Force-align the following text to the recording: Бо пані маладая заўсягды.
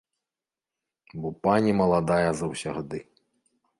Бо 1.25 1.29
пані 1.43 1.75
маладая 1.81 2.29
заўсягды. 2.41 2.99